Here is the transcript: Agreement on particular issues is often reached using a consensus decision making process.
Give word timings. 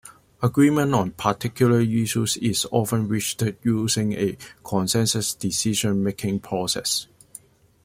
Agreement 0.41 0.95
on 0.95 1.11
particular 1.11 1.79
issues 1.81 2.35
is 2.37 2.65
often 2.71 3.07
reached 3.07 3.43
using 3.61 4.13
a 4.13 4.35
consensus 4.63 5.35
decision 5.35 6.03
making 6.03 6.39
process. 6.39 7.05